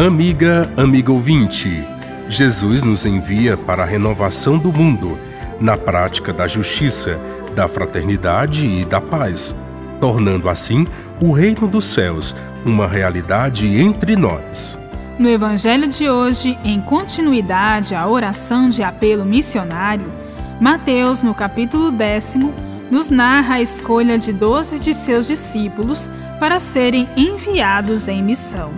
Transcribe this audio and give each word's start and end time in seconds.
Amiga, 0.00 0.66
amigo 0.78 1.12
ouvinte, 1.12 1.84
Jesus 2.26 2.82
nos 2.82 3.04
envia 3.04 3.54
para 3.54 3.82
a 3.82 3.86
renovação 3.86 4.56
do 4.56 4.72
mundo, 4.72 5.18
na 5.60 5.76
prática 5.76 6.32
da 6.32 6.46
justiça, 6.46 7.20
da 7.54 7.68
fraternidade 7.68 8.66
e 8.66 8.82
da 8.82 8.98
paz, 8.98 9.54
tornando 10.00 10.48
assim 10.48 10.86
o 11.20 11.32
reino 11.32 11.68
dos 11.68 11.84
céus 11.84 12.34
uma 12.64 12.88
realidade 12.88 13.68
entre 13.78 14.16
nós. 14.16 14.78
No 15.18 15.28
Evangelho 15.28 15.86
de 15.86 16.08
hoje, 16.08 16.58
em 16.64 16.80
continuidade 16.80 17.94
à 17.94 18.08
oração 18.08 18.70
de 18.70 18.82
apelo 18.82 19.26
missionário, 19.26 20.10
Mateus, 20.58 21.22
no 21.22 21.34
capítulo 21.34 21.90
décimo, 21.90 22.54
nos 22.90 23.10
narra 23.10 23.56
a 23.56 23.60
escolha 23.60 24.18
de 24.18 24.32
doze 24.32 24.78
de 24.78 24.94
seus 24.94 25.26
discípulos 25.26 26.08
para 26.38 26.58
serem 26.58 27.06
enviados 27.18 28.08
em 28.08 28.22
missão. 28.22 28.72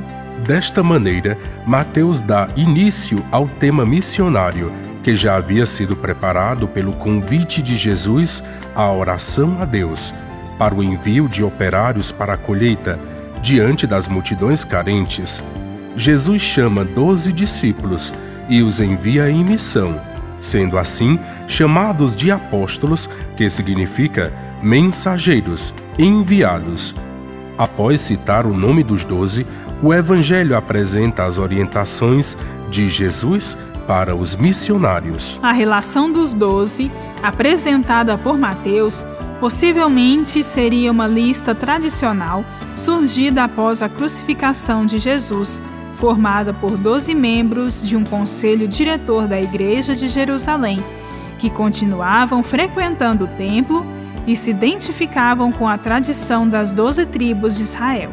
Desta 0.47 0.83
maneira, 0.83 1.39
Mateus 1.65 2.21
dá 2.21 2.49
início 2.57 3.25
ao 3.31 3.47
tema 3.47 3.87
missionário, 3.87 4.73
que 5.03 5.15
já 5.15 5.37
havia 5.37 5.65
sido 5.65 5.95
preparado 5.95 6.67
pelo 6.67 6.93
convite 6.93 7.63
de 7.63 7.77
Jesus 7.77 8.43
à 8.75 8.91
oração 8.91 9.59
a 9.61 9.65
Deus, 9.65 10.13
para 10.59 10.75
o 10.75 10.83
envio 10.83 11.29
de 11.29 11.45
operários 11.45 12.11
para 12.11 12.35
a 12.35 12.37
colheita, 12.37 12.99
diante 13.41 13.87
das 13.87 14.09
multidões 14.09 14.65
carentes. 14.65 15.43
Jesus 15.97 16.43
chama 16.43 16.85
doze 16.85 17.33
discípulos 17.33 18.13
e 18.49 18.63
os 18.63 18.81
envia 18.81 19.31
em 19.31 19.45
missão, 19.45 20.01
sendo 20.41 20.77
assim 20.77 21.21
chamados 21.47 22.17
de 22.17 22.33
apóstolos, 22.33 23.09
que 23.37 23.49
significa 23.49 24.33
mensageiros, 24.61 25.73
enviados. 25.97 26.95
Após 27.59 28.01
citar 28.01 28.47
o 28.47 28.57
nome 28.57 28.83
dos 28.83 29.05
doze, 29.05 29.47
o 29.83 29.93
Evangelho 29.93 30.57
apresenta 30.57 31.25
as 31.25 31.39
orientações 31.39 32.39
de 32.71 32.89
Jesus 32.89 33.59
para 33.87 34.15
os 34.15 34.37
missionários. 34.37 35.41
A 35.43 35.53
relação 35.53 36.11
dos 36.11 36.35
doze, 36.35 36.91
apresentada 37.21 38.17
por 38.17 38.39
Mateus, 38.39 39.05
possivelmente 39.41 40.45
seria 40.45 40.93
uma 40.93 41.09
lista 41.09 41.53
tradicional 41.53 42.45
surgida 42.77 43.43
após 43.43 43.83
a 43.83 43.89
crucificação 43.89 44.87
de 44.87 44.99
Jesus, 44.99 45.61
formada 45.95 46.55
por 46.55 46.77
doze 46.77 47.13
membros 47.13 47.83
de 47.83 47.97
um 47.97 48.05
conselho 48.05 48.69
diretor 48.69 49.27
da 49.27 49.41
Igreja 49.41 49.95
de 49.95 50.07
Jerusalém, 50.07 50.79
que 51.41 51.51
continuavam 51.51 52.41
frequentando 52.43 53.25
o 53.25 53.29
templo 53.29 53.85
e 54.29 54.37
se 54.37 54.53
identificavam 54.53 55.51
com 55.51 55.69
a 55.69 55.77
tradição 55.77 56.49
das 56.49 56.71
doze 56.71 57.05
tribos 57.05 57.57
de 57.57 57.63
Israel. 57.63 58.11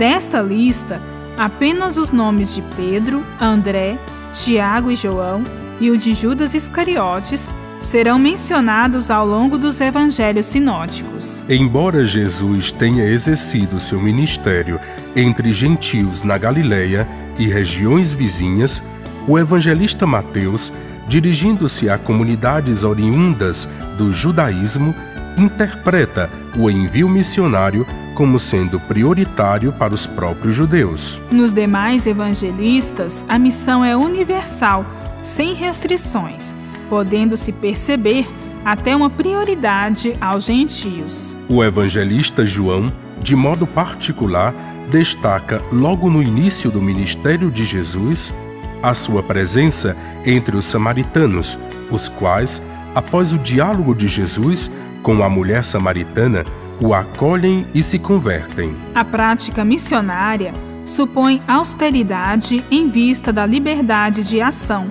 Desta 0.00 0.40
lista, 0.40 0.98
apenas 1.36 1.98
os 1.98 2.10
nomes 2.10 2.54
de 2.54 2.62
Pedro, 2.74 3.22
André, 3.38 3.98
Tiago 4.32 4.90
e 4.90 4.96
João 4.96 5.44
e 5.78 5.90
o 5.90 5.98
de 5.98 6.14
Judas 6.14 6.54
Iscariotes 6.54 7.52
serão 7.82 8.18
mencionados 8.18 9.10
ao 9.10 9.26
longo 9.26 9.58
dos 9.58 9.78
evangelhos 9.78 10.46
sinóticos. 10.46 11.44
Embora 11.50 12.02
Jesus 12.06 12.72
tenha 12.72 13.04
exercido 13.04 13.78
seu 13.78 14.00
ministério 14.00 14.80
entre 15.14 15.52
gentios 15.52 16.22
na 16.22 16.38
Galileia 16.38 17.06
e 17.38 17.46
regiões 17.46 18.14
vizinhas, 18.14 18.82
o 19.28 19.38
evangelista 19.38 20.06
Mateus, 20.06 20.72
dirigindo-se 21.08 21.90
a 21.90 21.98
comunidades 21.98 22.84
oriundas 22.84 23.68
do 23.98 24.10
judaísmo, 24.14 24.94
interpreta 25.36 26.30
o 26.56 26.70
envio 26.70 27.06
missionário 27.06 27.86
como 28.20 28.38
sendo 28.38 28.78
prioritário 28.78 29.72
para 29.72 29.94
os 29.94 30.06
próprios 30.06 30.54
judeus. 30.54 31.22
Nos 31.32 31.54
demais 31.54 32.06
evangelistas, 32.06 33.24
a 33.26 33.38
missão 33.38 33.82
é 33.82 33.96
universal, 33.96 34.84
sem 35.22 35.54
restrições, 35.54 36.54
podendo-se 36.90 37.50
perceber 37.50 38.28
até 38.62 38.94
uma 38.94 39.08
prioridade 39.08 40.14
aos 40.20 40.44
gentios. 40.44 41.34
O 41.48 41.64
evangelista 41.64 42.44
João, 42.44 42.92
de 43.22 43.34
modo 43.34 43.66
particular, 43.66 44.54
destaca 44.90 45.62
logo 45.72 46.10
no 46.10 46.22
início 46.22 46.70
do 46.70 46.82
ministério 46.82 47.50
de 47.50 47.64
Jesus 47.64 48.34
a 48.82 48.92
sua 48.92 49.22
presença 49.22 49.96
entre 50.26 50.58
os 50.58 50.66
samaritanos, 50.66 51.58
os 51.90 52.06
quais, 52.10 52.62
após 52.94 53.32
o 53.32 53.38
diálogo 53.38 53.94
de 53.94 54.06
Jesus 54.06 54.70
com 55.02 55.24
a 55.24 55.28
mulher 55.30 55.64
samaritana, 55.64 56.44
o 56.82 56.94
acolhem 56.94 57.66
e 57.74 57.82
se 57.82 57.98
convertem. 57.98 58.74
A 58.94 59.04
prática 59.04 59.64
missionária 59.64 60.52
supõe 60.84 61.42
austeridade 61.46 62.64
em 62.70 62.88
vista 62.88 63.32
da 63.32 63.44
liberdade 63.44 64.26
de 64.26 64.40
ação. 64.40 64.90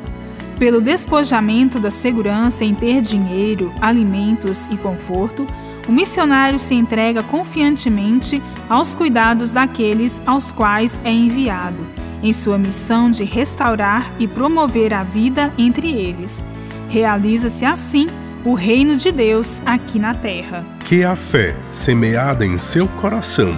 Pelo 0.60 0.82
despojamento 0.82 1.80
da 1.80 1.90
segurança 1.90 2.64
em 2.64 2.76
ter 2.76 3.02
dinheiro, 3.02 3.74
alimentos 3.82 4.68
e 4.68 4.78
conforto, 4.78 5.48
o 5.88 5.92
missionário 5.92 6.60
se 6.60 6.76
entrega 6.76 7.24
confiantemente 7.24 8.42
aos 8.70 8.94
cuidados 8.94 9.52
daqueles 9.52 10.22
aos 10.26 10.52
quais 10.52 11.02
é 11.04 11.12
enviado, 11.12 11.88
em 12.22 12.32
sua 12.32 12.58
missão 12.58 13.10
de 13.10 13.24
restaurar 13.24 14.12
e 14.20 14.28
promover 14.28 14.94
a 14.94 15.02
vida 15.02 15.52
entre 15.58 15.92
eles. 15.92 16.44
Realiza-se 16.90 17.66
assim 17.66 18.08
o 18.44 18.54
reino 18.54 18.96
de 18.96 19.12
Deus 19.12 19.62
aqui 19.66 20.00
na 20.00 20.14
terra. 20.14 20.66
Que 20.86 21.04
a 21.04 21.16
fé, 21.16 21.56
semeada 21.72 22.46
em 22.46 22.58
seu 22.58 22.88
coração, 22.88 23.56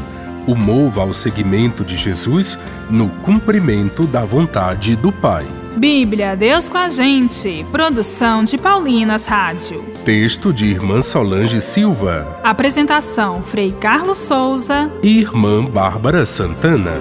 o 0.48 0.56
mova 0.56 1.02
ao 1.02 1.14
seguimento 1.14 1.84
de 1.84 1.96
Jesus 1.96 2.58
no 2.90 3.10
cumprimento 3.10 4.06
da 4.08 4.26
vontade 4.26 4.96
do 4.96 5.12
Pai. 5.12 5.46
Bíblia, 5.78 6.36
Deus 6.36 6.68
com 6.68 6.78
a 6.78 6.90
gente. 6.90 7.66
Produção 7.72 8.44
de 8.44 8.58
Paulinas 8.58 9.26
Rádio. 9.28 9.84
Texto 10.04 10.52
de 10.52 10.66
Irmã 10.66 11.02
Solange 11.02 11.62
Silva. 11.62 12.40
Apresentação: 12.44 13.42
Frei 13.42 13.72
Carlos 13.72 14.18
Souza 14.18 14.92
e 15.02 15.20
Irmã 15.20 15.64
Bárbara 15.64 16.26
Santana. 16.26 17.00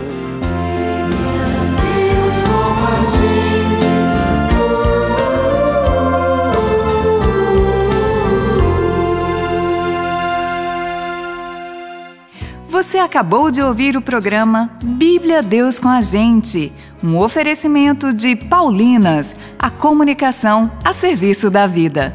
Você 12.82 12.96
acabou 12.96 13.50
de 13.50 13.60
ouvir 13.60 13.94
o 13.94 14.00
programa 14.00 14.70
Bíblia 14.82 15.42
Deus 15.42 15.78
com 15.78 15.86
a 15.86 16.00
Gente, 16.00 16.72
um 17.04 17.18
oferecimento 17.18 18.10
de 18.10 18.34
Paulinas, 18.34 19.36
a 19.58 19.68
comunicação 19.68 20.72
a 20.82 20.90
serviço 20.90 21.50
da 21.50 21.66
vida. 21.66 22.14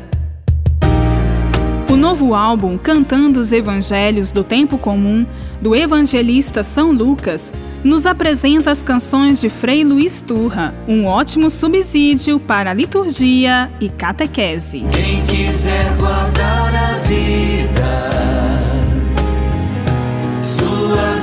O 1.87 1.95
novo 1.95 2.33
álbum 2.33 2.79
Cantando 2.79 3.39
os 3.39 3.51
Evangelhos 3.51 4.31
do 4.31 4.43
Tempo 4.43 4.79
Comum, 4.79 5.23
do 5.61 5.75
evangelista 5.75 6.63
São 6.63 6.91
Lucas, 6.91 7.53
nos 7.83 8.07
apresenta 8.07 8.71
as 8.71 8.81
canções 8.81 9.39
de 9.39 9.49
Frei 9.49 9.83
Luiz 9.83 10.19
Turra, 10.19 10.73
um 10.87 11.05
ótimo 11.05 11.51
subsídio 11.51 12.39
para 12.39 12.71
a 12.71 12.73
liturgia 12.73 13.71
e 13.79 13.87
catequese. 13.87 14.83
Quem 14.91 15.23
quiser 15.27 15.95
guardar 15.99 16.73
a 16.73 16.97
vida 17.01 18.34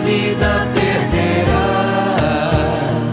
vida 0.04 0.66
perderá. 0.74 1.52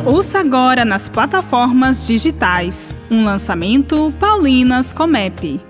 Ouça 0.05 0.39
agora 0.39 0.83
nas 0.83 1.07
plataformas 1.07 2.05
digitais 2.07 2.95
um 3.09 3.23
lançamento 3.25 4.13
Paulinas 4.19 4.91
Comep. 4.91 5.68